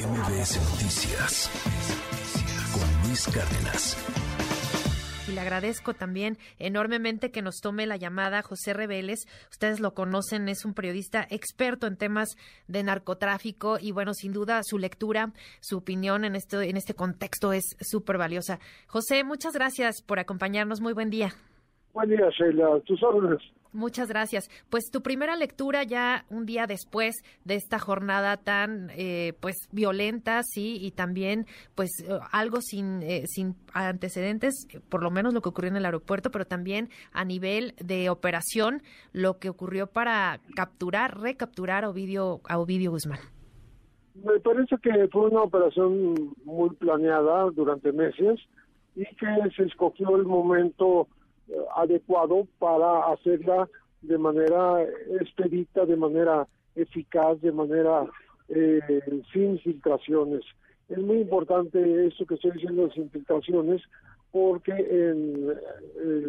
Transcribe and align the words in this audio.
MBS 0.00 0.56
Noticias 0.72 1.50
con 2.72 3.06
Luis 3.06 3.26
Cárdenas. 3.26 3.98
Y 5.28 5.34
le 5.34 5.40
agradezco 5.42 5.92
también 5.92 6.38
enormemente 6.58 7.30
que 7.30 7.42
nos 7.42 7.60
tome 7.60 7.86
la 7.86 7.98
llamada 7.98 8.40
José 8.40 8.72
Reveles. 8.72 9.26
Ustedes 9.50 9.78
lo 9.78 9.92
conocen, 9.92 10.48
es 10.48 10.64
un 10.64 10.72
periodista 10.72 11.26
experto 11.28 11.86
en 11.86 11.98
temas 11.98 12.30
de 12.66 12.82
narcotráfico 12.82 13.76
y 13.78 13.92
bueno, 13.92 14.14
sin 14.14 14.32
duda 14.32 14.62
su 14.62 14.78
lectura, 14.78 15.32
su 15.60 15.76
opinión 15.76 16.24
en 16.24 16.34
este, 16.34 16.70
en 16.70 16.78
este 16.78 16.94
contexto 16.94 17.52
es 17.52 17.76
súper 17.80 18.16
valiosa. 18.16 18.58
José, 18.86 19.22
muchas 19.22 19.52
gracias 19.52 20.02
por 20.02 20.18
acompañarnos. 20.18 20.80
Muy 20.80 20.94
buen 20.94 21.10
día. 21.10 21.28
Buen 21.92 22.08
día, 22.08 22.30
Sheila. 22.30 22.80
Tus 22.86 23.02
órdenes. 23.02 23.42
Muchas 23.72 24.08
gracias. 24.08 24.50
Pues 24.68 24.90
tu 24.90 25.00
primera 25.00 25.36
lectura 25.36 25.84
ya 25.84 26.24
un 26.28 26.44
día 26.44 26.66
después 26.66 27.14
de 27.44 27.54
esta 27.54 27.78
jornada 27.78 28.36
tan 28.36 28.90
eh, 28.96 29.34
pues 29.40 29.68
violenta, 29.70 30.42
sí, 30.42 30.76
y 30.80 30.90
también 30.90 31.46
pues 31.76 31.90
eh, 32.02 32.18
algo 32.32 32.60
sin 32.60 33.00
eh, 33.02 33.24
sin 33.26 33.54
antecedentes, 33.72 34.66
por 34.88 35.02
lo 35.02 35.10
menos 35.10 35.34
lo 35.34 35.40
que 35.40 35.50
ocurrió 35.50 35.70
en 35.70 35.76
el 35.76 35.84
aeropuerto, 35.84 36.30
pero 36.32 36.46
también 36.46 36.88
a 37.12 37.24
nivel 37.24 37.74
de 37.78 38.10
operación, 38.10 38.82
lo 39.12 39.38
que 39.38 39.48
ocurrió 39.48 39.86
para 39.86 40.40
capturar, 40.56 41.20
recapturar 41.20 41.84
a 41.84 41.90
Ovidio, 41.90 42.40
a 42.48 42.58
Ovidio 42.58 42.90
Guzmán. 42.90 43.20
Me 44.14 44.40
parece 44.40 44.76
que 44.82 45.08
fue 45.12 45.28
una 45.28 45.42
operación 45.42 46.34
muy 46.44 46.70
planeada 46.70 47.50
durante 47.54 47.92
meses 47.92 48.40
y 48.96 49.04
que 49.04 49.26
se 49.56 49.62
escogió 49.62 50.16
el 50.16 50.24
momento 50.24 51.06
adecuado 51.76 52.46
para 52.58 53.12
hacerla 53.12 53.68
de 54.02 54.18
manera 54.18 54.82
expedita, 55.20 55.84
de 55.84 55.96
manera 55.96 56.46
eficaz, 56.74 57.40
de 57.40 57.52
manera 57.52 58.06
eh, 58.48 58.80
sin 59.32 59.58
filtraciones. 59.60 60.42
Es 60.88 60.98
muy 60.98 61.18
importante 61.18 62.06
esto 62.06 62.26
que 62.26 62.34
estoy 62.34 62.52
diciendo 62.52 62.88
de 62.88 63.00
infiltraciones 63.00 63.82
porque 64.32 64.72
en, 64.72 65.48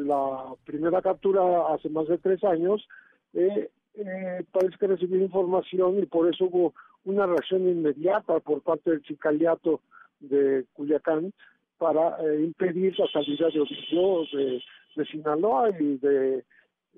la 0.08 0.54
primera 0.66 1.02
captura 1.02 1.74
hace 1.74 1.90
más 1.90 2.08
de 2.08 2.18
tres 2.18 2.44
años 2.44 2.88
eh, 3.34 3.70
eh, 3.96 4.44
parece 4.52 4.78
que 4.80 4.88
recibí 4.88 5.22
información 5.22 6.00
y 6.00 6.06
por 6.06 6.32
eso 6.32 6.46
hubo 6.46 6.74
una 7.06 7.26
reacción 7.26 7.68
inmediata 7.68 8.40
por 8.40 8.62
parte 8.62 8.92
del 8.92 9.04
sicariato 9.04 9.82
de 10.20 10.66
Culiacán 10.74 11.34
para 11.78 12.18
impedir 12.40 12.98
la 13.00 13.08
salida 13.08 13.48
de 13.50 13.62
Ovidio 13.62 14.26
de 14.32 14.64
de 14.96 15.06
Sinaloa 15.06 15.70
y 15.80 15.98
de 15.98 16.44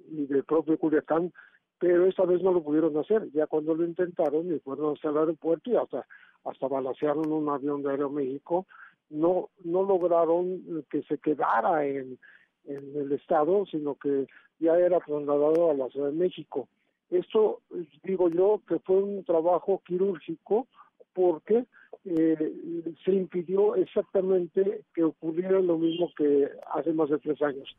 y 0.10 0.26
del 0.26 0.44
propio 0.44 0.78
Culiacán, 0.78 1.32
pero 1.80 2.08
esta 2.08 2.26
vez 2.26 2.42
no 2.42 2.52
lo 2.52 2.64
pudieron 2.64 2.98
hacer. 2.98 3.30
Ya 3.32 3.48
cuando 3.48 3.76
lo 3.76 3.86
intentaron 3.86 4.54
y 4.54 4.60
fueron 4.60 4.94
hasta 4.94 5.10
el 5.10 5.18
aeropuerto 5.18 5.70
y 5.70 5.76
hasta 5.76 6.06
hasta 6.44 6.68
balacearon 6.68 7.32
un 7.32 7.48
avión 7.50 7.84
de 7.84 7.92
Aeroméxico, 7.92 8.66
no 9.10 9.50
no 9.64 9.84
lograron 9.84 10.86
que 10.90 11.04
se 11.04 11.18
quedara 11.18 11.86
en, 11.86 12.20
en 12.66 12.96
el 12.96 13.12
estado, 13.14 13.66
sino 13.66 13.96
que 13.96 14.28
ya 14.60 14.78
era 14.78 15.00
trasladado 15.00 15.72
a 15.72 15.74
la 15.74 15.90
Ciudad 15.90 16.08
de 16.08 16.18
México. 16.18 16.68
Esto 17.10 17.62
digo 18.04 18.30
yo 18.30 18.62
que 18.68 18.80
fue 18.80 18.98
un 18.98 19.24
trabajo 19.24 19.82
quirúrgico 19.86 20.68
porque 21.14 21.66
eh, 22.06 22.94
se 23.06 23.12
impidió 23.12 23.76
exactamente 23.76 24.82
que 24.94 25.04
ocurriera 25.04 25.60
lo 25.62 25.78
mismo 25.78 26.12
que 26.18 26.50
hace 26.74 26.94
más 26.94 27.10
de 27.10 27.20
tres 27.20 27.42
años. 27.42 27.76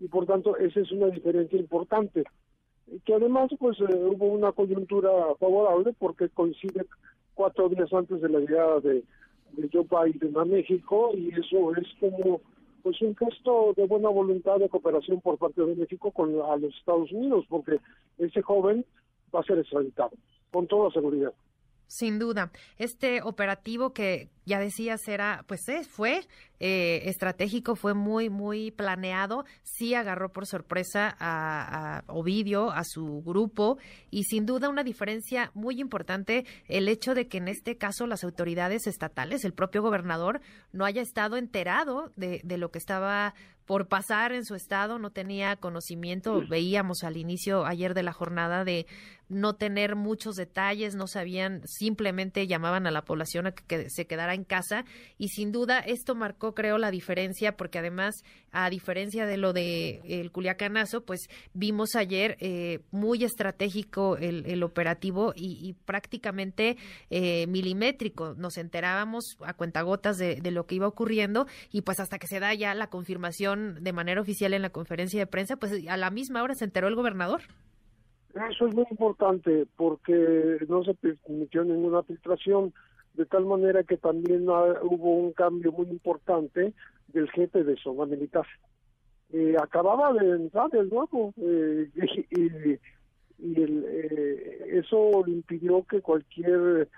Y 0.00 0.08
por 0.08 0.26
tanto, 0.26 0.56
esa 0.56 0.80
es 0.80 0.90
una 0.92 1.06
diferencia 1.06 1.58
importante. 1.58 2.24
Que 3.04 3.14
además, 3.14 3.50
pues 3.58 3.78
eh, 3.80 3.84
hubo 3.84 4.26
una 4.26 4.52
coyuntura 4.52 5.10
favorable 5.38 5.94
porque 5.98 6.28
coincide 6.28 6.86
cuatro 7.34 7.68
días 7.68 7.92
antes 7.92 8.20
de 8.20 8.28
la 8.28 8.40
llegada 8.40 8.80
de, 8.80 9.04
de 9.52 9.68
Joe 9.72 9.86
Biden 9.88 10.36
a 10.36 10.44
México 10.44 11.12
y 11.14 11.28
eso 11.28 11.74
es 11.76 11.86
como 12.00 12.40
pues 12.82 13.00
un 13.02 13.14
gesto 13.16 13.74
de 13.76 13.86
buena 13.86 14.08
voluntad 14.08 14.58
de 14.58 14.68
cooperación 14.68 15.20
por 15.20 15.36
parte 15.36 15.62
de 15.62 15.74
México 15.74 16.10
con 16.10 16.30
a 16.40 16.56
los 16.56 16.74
Estados 16.76 17.12
Unidos, 17.12 17.44
porque 17.48 17.78
ese 18.18 18.40
joven 18.40 18.84
va 19.34 19.40
a 19.40 19.44
ser 19.44 19.58
extraditado, 19.58 20.12
con 20.50 20.66
toda 20.66 20.90
seguridad. 20.90 21.32
Sin 21.88 22.18
duda, 22.18 22.52
este 22.76 23.22
operativo 23.22 23.94
que 23.94 24.28
ya 24.44 24.58
decías 24.58 25.08
era, 25.08 25.44
pues 25.46 25.66
eh, 25.68 25.84
fue 25.84 26.26
eh, 26.60 27.02
estratégico, 27.06 27.76
fue 27.76 27.94
muy, 27.94 28.28
muy 28.28 28.70
planeado, 28.70 29.44
sí 29.62 29.94
agarró 29.94 30.30
por 30.30 30.46
sorpresa 30.46 31.16
a, 31.18 31.98
a, 31.98 32.04
Ovidio, 32.06 32.70
a 32.70 32.84
su 32.84 33.22
grupo, 33.24 33.78
y 34.10 34.24
sin 34.24 34.44
duda 34.44 34.68
una 34.68 34.84
diferencia 34.84 35.50
muy 35.54 35.80
importante 35.80 36.44
el 36.66 36.88
hecho 36.88 37.14
de 37.14 37.26
que 37.26 37.38
en 37.38 37.48
este 37.48 37.76
caso 37.76 38.06
las 38.06 38.22
autoridades 38.22 38.86
estatales, 38.86 39.44
el 39.44 39.54
propio 39.54 39.82
gobernador, 39.82 40.40
no 40.72 40.84
haya 40.84 41.02
estado 41.02 41.36
enterado 41.36 42.12
de, 42.16 42.40
de 42.44 42.58
lo 42.58 42.70
que 42.70 42.78
estaba 42.78 43.34
por 43.68 43.86
pasar 43.86 44.32
en 44.32 44.46
su 44.46 44.54
estado, 44.54 44.98
no 44.98 45.10
tenía 45.10 45.56
conocimiento, 45.56 46.42
veíamos 46.48 47.04
al 47.04 47.18
inicio 47.18 47.66
ayer 47.66 47.92
de 47.92 48.02
la 48.02 48.14
jornada 48.14 48.64
de 48.64 48.86
no 49.28 49.54
tener 49.56 49.96
muchos 49.96 50.36
detalles, 50.36 50.94
no 50.94 51.06
sabían, 51.06 51.62
simplemente 51.66 52.46
llamaban 52.46 52.86
a 52.86 52.90
la 52.90 53.04
población 53.04 53.46
a 53.46 53.52
que, 53.52 53.90
se 53.90 54.06
quedara 54.06 54.34
en 54.34 54.44
casa 54.44 54.84
y 55.18 55.28
sin 55.28 55.52
duda 55.52 55.80
esto 55.80 56.14
marcó, 56.14 56.54
creo, 56.54 56.78
la 56.78 56.90
diferencia 56.90 57.56
porque 57.56 57.78
además, 57.78 58.24
a 58.52 58.70
diferencia 58.70 59.26
de 59.26 59.36
lo 59.36 59.52
de 59.52 60.00
el 60.04 60.30
Culiacanazo, 60.32 61.04
pues 61.04 61.28
vimos 61.52 61.94
ayer 61.94 62.36
eh, 62.40 62.80
muy 62.90 63.24
estratégico 63.24 64.16
el, 64.16 64.46
el 64.46 64.62
operativo 64.62 65.32
y, 65.36 65.58
y 65.60 65.74
prácticamente 65.74 66.76
eh, 67.10 67.46
milimétrico. 67.46 68.34
Nos 68.34 68.56
enterábamos 68.56 69.36
a 69.44 69.54
cuentagotas 69.54 70.18
de, 70.18 70.36
de 70.36 70.50
lo 70.50 70.66
que 70.66 70.76
iba 70.76 70.86
ocurriendo 70.86 71.46
y 71.70 71.82
pues 71.82 72.00
hasta 72.00 72.18
que 72.18 72.26
se 72.26 72.40
da 72.40 72.54
ya 72.54 72.74
la 72.74 72.88
confirmación 72.88 73.82
de 73.82 73.92
manera 73.92 74.20
oficial 74.20 74.54
en 74.54 74.62
la 74.62 74.70
conferencia 74.70 75.20
de 75.20 75.26
prensa, 75.26 75.56
pues 75.56 75.72
a 75.88 75.96
la 75.96 76.10
misma 76.10 76.42
hora 76.42 76.54
se 76.54 76.64
enteró 76.64 76.88
el 76.88 76.94
gobernador. 76.94 77.42
Eso 78.50 78.66
es 78.66 78.74
muy 78.74 78.84
importante 78.90 79.66
porque 79.76 80.58
no 80.68 80.84
se 80.84 80.94
permitió 80.94 81.64
ninguna 81.64 82.02
filtración, 82.02 82.72
de 83.14 83.26
tal 83.26 83.46
manera 83.46 83.82
que 83.82 83.96
también 83.96 84.48
hubo 84.48 85.14
un 85.14 85.32
cambio 85.32 85.72
muy 85.72 85.88
importante 85.88 86.72
del 87.08 87.30
jefe 87.30 87.64
de 87.64 87.76
zona 87.76 88.06
militar. 88.06 88.46
Eh, 89.32 89.56
acababa 89.60 90.12
de 90.12 90.30
entrar 90.30 90.74
el 90.74 90.88
nuevo 90.88 91.34
eh, 91.36 91.90
y, 92.30 92.78
y 93.38 93.62
el, 93.62 93.84
eh, 93.86 94.78
eso 94.78 95.22
impidió 95.26 95.84
que 95.84 96.00
cualquier 96.00 96.88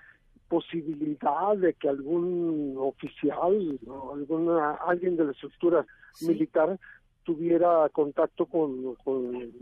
posibilidad 0.47 1.55
de 1.57 1.73
que 1.73 1.87
algún 1.87 2.75
oficial 2.77 3.79
o 3.87 4.13
alguna 4.13 4.73
alguien 4.85 5.15
de 5.15 5.25
la 5.25 5.31
estructura 5.31 5.85
militar 6.21 6.77
tuviera 7.23 7.87
contacto 7.89 8.45
con, 8.45 8.95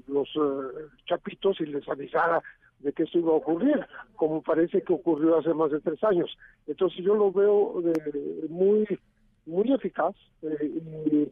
los 0.07 0.27
eh, 0.35 0.87
chapitos 1.05 1.59
y 1.61 1.65
les 1.65 1.87
avisara 1.87 2.41
de 2.79 2.93
que 2.93 3.03
esto 3.03 3.19
iba 3.19 3.31
a 3.31 3.35
ocurrir, 3.35 3.85
como 4.15 4.41
parece 4.41 4.81
que 4.81 4.93
ocurrió 4.93 5.37
hace 5.37 5.53
más 5.53 5.71
de 5.71 5.81
tres 5.81 6.01
años. 6.03 6.37
Entonces 6.65 7.03
yo 7.03 7.15
lo 7.15 7.31
veo 7.31 7.81
de, 7.81 8.47
muy 8.49 8.87
muy 9.45 9.71
eficaz 9.73 10.15
eh, 10.43 11.29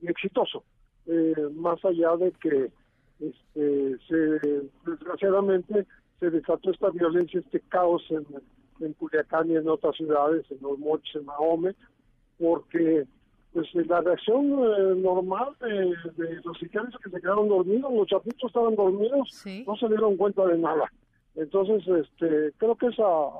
y, 0.00 0.08
exitoso, 0.08 0.62
eh, 1.06 1.34
más 1.54 1.84
allá 1.84 2.16
de 2.16 2.30
que 2.32 2.70
este, 3.18 3.98
se, 4.06 4.62
desgraciadamente 4.86 5.86
se 6.20 6.30
desató 6.30 6.70
esta 6.70 6.90
violencia, 6.90 7.40
este 7.40 7.60
caos 7.60 8.02
en, 8.10 8.24
en 8.80 8.92
Culiacán 8.94 9.50
y 9.50 9.56
en 9.56 9.68
otras 9.68 9.96
ciudades, 9.96 10.44
en 10.50 10.58
Los 10.60 10.78
Mochis, 10.78 11.16
en 11.16 11.24
Mahome, 11.24 11.74
porque 12.38 13.06
pues 13.56 13.86
la 13.86 14.02
reacción 14.02 14.44
eh, 14.50 14.94
normal 14.96 15.48
de, 15.60 15.96
los 16.44 16.58
sicarios 16.58 16.94
que 17.02 17.08
se 17.08 17.20
quedaron 17.22 17.48
dormidos, 17.48 17.90
los 17.90 18.06
chapitos 18.06 18.48
estaban 18.48 18.76
dormidos, 18.76 19.46
no 19.66 19.76
se 19.76 19.88
dieron 19.88 20.18
cuenta 20.18 20.44
de 20.44 20.58
nada. 20.58 20.92
Entonces, 21.34 21.82
este, 21.88 22.52
creo 22.58 22.76
que 22.76 22.88
esa, 22.88 23.30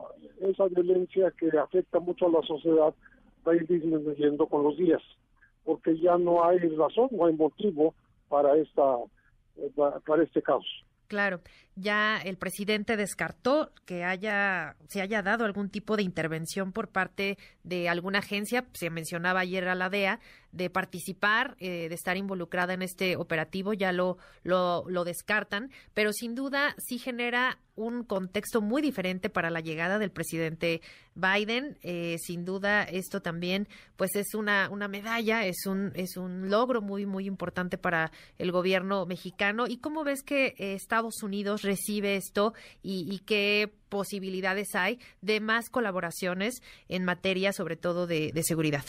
esa 0.41 0.65
violencia 0.69 1.31
que 1.33 1.51
afecta 1.59 2.01
mucho 2.01 2.29
a 2.29 2.31
la 2.31 2.43
sociedad 2.47 2.95
va 3.47 3.53
a 3.53 3.57
ir 3.57 3.67
disminuyendo 3.67 4.47
con 4.47 4.63
los 4.63 4.79
días, 4.79 5.03
porque 5.65 5.99
ya 5.99 6.17
no 6.17 6.43
hay 6.45 6.61
razón, 6.61 7.09
no 7.11 7.27
hay 7.27 7.35
motivo 7.35 7.95
para 8.31 8.57
esta 8.57 8.97
eh, 9.59 9.71
para 10.07 10.23
este 10.23 10.41
caos. 10.41 10.67
Claro, 11.09 11.41
ya 11.77 12.19
el 12.19 12.37
presidente 12.37 12.97
descartó 12.97 13.73
que 13.85 14.03
haya 14.03 14.77
se 14.89 15.03
haya 15.03 15.23
dado 15.23 15.45
algún 15.45 15.71
tipo 15.71 15.97
de 15.97 16.03
intervención 16.03 16.73
por 16.73 16.89
parte 16.89 17.39
de 17.63 17.89
alguna 17.89 18.19
agencia, 18.19 18.67
se 18.73 18.91
mencionaba 18.91 19.41
ayer 19.41 19.69
a 19.69 19.77
la 19.77 19.89
DEA, 19.89 20.19
de 20.57 20.71
participar, 20.71 21.57
eh, 21.61 21.89
de 21.89 21.95
estar 21.95 22.17
involucrada 22.17 22.75
en 22.75 22.83
este 22.83 23.17
operativo, 23.17 23.73
ya 23.73 23.93
lo, 23.93 24.19
lo, 24.43 24.85
lo 24.89 25.05
descartan, 25.05 25.71
pero 25.95 26.13
sin 26.13 26.35
duda 26.35 26.75
sí 26.79 26.99
genera 26.99 27.59
un 27.77 28.05
contexto 28.05 28.63
muy 28.63 28.81
diferente 28.83 29.29
para 29.29 29.51
la 29.51 29.61
llegada 29.61 29.99
del 29.99 30.11
presidente 30.11 30.81
Biden. 31.15 31.79
Eh, 31.83 32.17
sin 32.19 32.45
duda, 32.45 32.83
esto 32.83 33.21
también, 33.21 33.69
pues, 33.97 34.17
es 34.17 34.35
una, 34.35 34.69
una 34.71 34.89
medalla, 34.89 35.45
es 35.45 35.67
un, 35.67 35.93
es 35.95 36.17
un 36.17 36.51
logro 36.51 36.81
muy, 36.81 37.07
muy 37.07 37.27
importante 37.27 37.79
para 37.79 38.11
el 38.39 38.51
gobierno 38.51 39.07
mexicano. 39.07 39.67
¿Y 39.69 39.79
cómo 39.79 40.05
ves 40.05 40.23
que 40.23 40.55
eh, 40.59 40.75
Estados 40.75 41.23
Unidos 41.23 41.63
recibe 41.63 42.17
esto 42.17 42.55
y, 42.83 43.17
qué 43.27 43.73
posibilidades 43.89 44.75
hay 44.75 44.99
de 45.21 45.41
más 45.41 45.69
colaboraciones 45.69 46.63
en 46.89 47.05
materia, 47.05 47.53
sobre 47.53 47.77
todo 47.77 48.07
de, 48.07 48.33
seguridad. 48.45 48.85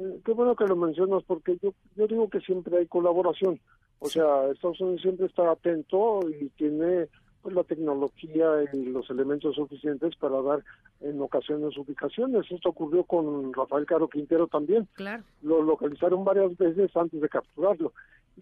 Eh, 0.00 0.20
qué 0.24 0.32
bueno 0.32 0.56
que 0.56 0.66
lo 0.66 0.76
mencionas, 0.76 1.22
porque 1.24 1.58
yo, 1.62 1.74
yo 1.94 2.06
digo 2.06 2.28
que 2.30 2.40
siempre 2.40 2.78
hay 2.78 2.86
colaboración. 2.86 3.60
O 3.98 4.08
sea, 4.08 4.50
Estados 4.50 4.80
Unidos 4.80 5.02
siempre 5.02 5.26
está 5.26 5.50
atento 5.50 6.20
y 6.28 6.48
tiene 6.50 7.08
pues 7.42 7.54
la 7.54 7.64
tecnología 7.64 8.46
y 8.72 8.86
los 8.86 9.08
elementos 9.10 9.54
suficientes 9.56 10.14
para 10.16 10.40
dar 10.42 10.62
en 11.00 11.20
ocasiones 11.20 11.76
ubicaciones. 11.76 12.50
Esto 12.50 12.70
ocurrió 12.70 13.04
con 13.04 13.52
Rafael 13.52 13.86
Caro 13.86 14.08
Quintero 14.08 14.46
también. 14.46 14.88
Claro. 14.94 15.22
Lo 15.42 15.62
localizaron 15.62 16.24
varias 16.24 16.56
veces 16.56 16.94
antes 16.96 17.20
de 17.20 17.28
capturarlo. 17.28 17.92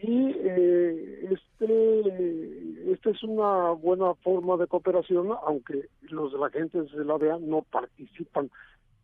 Y 0.00 0.32
eh, 0.32 1.28
este, 1.30 2.92
esta 2.92 3.10
es 3.10 3.22
una 3.24 3.70
buena 3.72 4.14
forma 4.14 4.56
de 4.56 4.66
cooperación, 4.66 5.28
aunque 5.44 5.88
los 6.02 6.32
agentes 6.40 6.90
de 6.92 7.04
la 7.04 7.18
DEA 7.18 7.38
no 7.40 7.62
participan 7.62 8.50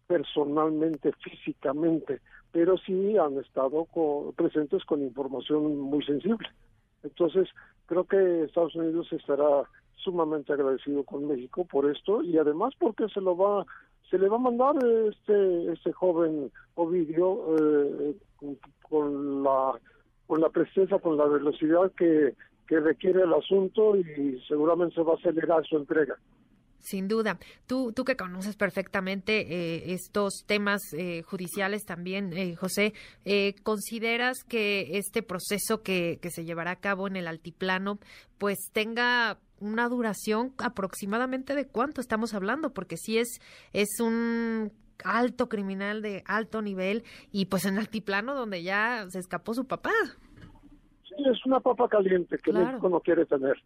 personalmente, 0.07 1.13
físicamente, 1.23 2.21
pero 2.53 2.77
sí 2.79 3.17
han 3.19 3.39
estado 3.39 3.87
presentes 4.37 4.85
con 4.85 5.03
información 5.03 5.79
muy 5.79 6.05
sensible. 6.05 6.49
Entonces, 7.03 7.49
creo 7.87 8.05
que 8.05 8.45
Estados 8.45 8.75
Unidos 8.75 9.13
estará 9.13 9.65
sumamente 9.97 10.53
agradecido 10.53 11.05
con 11.05 11.27
México 11.27 11.65
por 11.65 11.91
esto 11.91 12.23
y 12.23 12.37
además 12.39 12.75
porque 12.79 13.09
se 13.09 13.21
lo 13.21 13.37
va 13.37 13.65
se 14.11 14.19
le 14.19 14.29
va 14.29 14.37
a 14.37 14.41
mandar 14.41 14.75
este 14.85 15.73
este 15.73 15.93
joven 15.93 16.53
Ovidio 16.75 17.57
eh, 17.59 18.15
con, 18.83 19.43
la 19.43 19.73
con 20.27 20.41
la 20.43 20.51
presencia 20.51 20.99
con 20.99 21.17
la 21.17 21.25
velocidad 21.25 21.91
que 21.97 22.35
que 22.69 22.81
requiere 22.81 23.23
el 23.23 23.33
asunto 23.33 23.97
y 23.97 24.41
seguramente 24.49 24.95
se 24.95 25.03
va 25.03 25.13
a 25.13 25.17
acelerar 25.17 25.65
su 25.67 25.77
entrega. 25.77 26.17
Sin 26.85 27.09
duda. 27.09 27.39
Tú, 27.67 27.93
tú 27.93 28.05
que 28.05 28.15
conoces 28.15 28.57
perfectamente 28.57 29.41
eh, 29.41 29.95
estos 29.95 30.45
temas 30.47 30.83
eh, 30.93 31.23
judiciales 31.23 31.87
también, 31.87 32.35
eh, 32.35 32.57
José, 32.57 32.93
¿consideras 33.63 34.45
que 34.45 34.99
este 34.99 35.23
proceso 35.23 35.83
que, 35.83 36.19
que 36.21 36.31
se 36.31 36.45
llevará 36.45 36.73
a 36.73 36.81
cabo 36.81 37.07
en 37.07 37.17
el 37.17 37.27
altiplano, 37.27 37.99
pues 38.37 38.59
tenga 38.75 39.39
una 39.61 39.89
duración 39.89 40.53
aproximadamente 40.59 41.55
de 41.55 41.67
cuánto 41.67 42.03
estamos 42.03 42.35
hablando? 42.35 42.75
Porque 42.75 42.99
si 42.99 43.17
es, 43.17 43.41
es 43.73 43.89
un 44.01 44.71
alto 45.05 45.49
criminal 45.49 46.03
de 46.03 46.23
alto 46.27 46.61
nivel 46.61 47.03
y 47.33 47.47
pues 47.47 47.65
en 47.65 47.79
altiplano 47.79 48.35
donde 48.35 48.63
ya 48.63 49.07
se 49.09 49.21
escapó 49.21 49.55
su 49.55 49.65
papá. 49.67 49.93
Sí, 51.09 51.15
es 51.31 51.47
una 51.47 51.61
papa 51.61 51.89
caliente 51.89 52.37
que 52.45 52.53
México 52.53 52.91
no 52.91 53.01
quiere 53.01 53.25
tener 53.25 53.57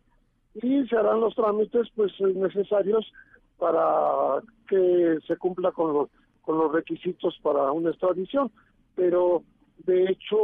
y 0.63 0.87
se 0.87 0.97
harán 0.97 1.21
los 1.21 1.35
trámites 1.35 1.89
pues 1.95 2.13
necesarios 2.21 3.11
para 3.59 4.43
que 4.69 5.19
se 5.27 5.37
cumpla 5.37 5.73
con 5.73 5.93
los, 5.93 6.09
con 6.43 6.59
los 6.59 6.73
requisitos 6.73 7.39
para 7.43 7.73
una 7.73 7.91
extradición. 7.91 8.51
Pero 8.95 9.43
de 9.85 10.11
hecho, 10.11 10.37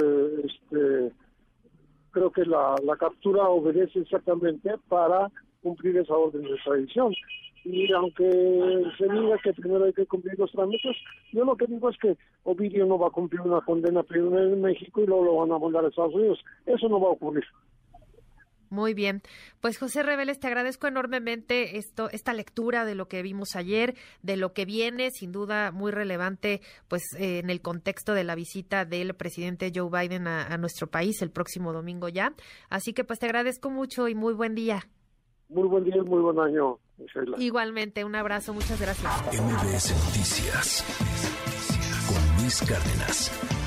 eh, 0.00 0.46
este, 0.46 1.12
creo 2.10 2.30
que 2.30 2.44
la, 2.44 2.76
la 2.84 2.96
captura 2.96 3.48
obedece 3.48 4.00
exactamente 4.00 4.74
para 4.88 5.30
cumplir 5.62 5.96
esa 5.96 6.14
orden 6.14 6.42
de 6.42 6.54
extradición. 6.54 7.14
Y 7.64 7.92
aunque 7.92 8.24
se 8.98 9.04
diga 9.04 9.38
que 9.38 9.52
primero 9.52 9.84
hay 9.84 9.92
que 9.92 10.06
cumplir 10.06 10.36
los 10.38 10.50
trámites, 10.50 10.96
yo 11.32 11.44
lo 11.44 11.56
que 11.56 11.66
digo 11.66 11.90
es 11.90 11.96
que 11.98 12.16
Ovidio 12.42 12.86
no 12.86 12.98
va 12.98 13.06
a 13.06 13.10
cumplir 13.12 13.40
una 13.42 13.60
condena 13.60 14.02
primero 14.02 14.40
en 14.40 14.60
México 14.60 15.00
y 15.00 15.06
luego 15.06 15.24
lo 15.24 15.36
van 15.36 15.52
a 15.52 15.58
mandar 15.58 15.84
a 15.84 15.88
Estados 15.88 16.14
Unidos. 16.14 16.40
Eso 16.66 16.88
no 16.88 17.00
va 17.00 17.08
a 17.08 17.12
ocurrir. 17.12 17.44
Muy 18.72 18.94
bien. 18.94 19.20
Pues 19.60 19.78
José 19.78 20.02
Reveles, 20.02 20.40
te 20.40 20.46
agradezco 20.46 20.86
enormemente 20.86 21.76
esto, 21.76 22.08
esta 22.08 22.32
lectura 22.32 22.86
de 22.86 22.94
lo 22.94 23.06
que 23.06 23.20
vimos 23.20 23.54
ayer, 23.54 23.94
de 24.22 24.38
lo 24.38 24.54
que 24.54 24.64
viene, 24.64 25.10
sin 25.10 25.30
duda 25.30 25.72
muy 25.72 25.92
relevante, 25.92 26.62
pues 26.88 27.02
eh, 27.18 27.40
en 27.40 27.50
el 27.50 27.60
contexto 27.60 28.14
de 28.14 28.24
la 28.24 28.34
visita 28.34 28.86
del 28.86 29.12
presidente 29.12 29.70
Joe 29.74 29.90
Biden 29.90 30.26
a, 30.26 30.56
nuestro 30.56 30.86
país 30.86 31.20
el 31.20 31.30
próximo 31.30 31.74
domingo 31.74 32.08
ya. 32.08 32.32
Así 32.70 32.94
que 32.94 33.04
pues 33.04 33.18
te 33.18 33.26
agradezco 33.26 33.68
mucho 33.68 34.08
y 34.08 34.14
muy 34.14 34.32
buen 34.32 34.54
día. 34.54 34.88
Muy 35.50 35.68
buen 35.68 35.84
día 35.84 35.98
y 35.98 36.00
muy 36.00 36.22
buen 36.22 36.38
año, 36.38 36.78
Igualmente, 37.36 38.04
un 38.04 38.14
abrazo, 38.14 38.54
muchas 38.54 38.80
gracias. 38.80 39.12
MBS 39.34 39.90
Noticias 40.06 40.84
con 42.08 42.42
Luis 42.42 42.62
Cárdenas. 42.62 43.61